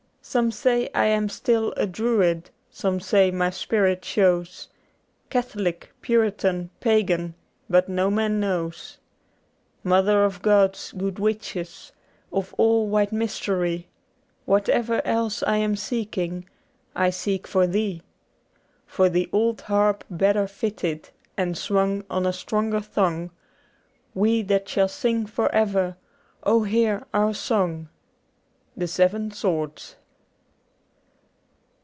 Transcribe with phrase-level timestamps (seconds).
[0.23, 4.69] Some say I am still a Druid, some say my spirit shows
[5.29, 7.33] Catholic, Puritan, Pagan;
[7.69, 8.99] but no man knows.
[9.83, 11.91] Mother of God's good witches,
[12.31, 13.89] of all white mystery.
[14.45, 16.47] Whatever else I am seeking,
[16.95, 18.01] I seek for thee.
[18.85, 23.31] For the old harp better fitted and swung on a stronger thong,
[24.13, 25.97] We, that shall sing for ever;
[26.45, 27.89] hear our song
[28.77, 29.95] I * Thg Seven Swords.''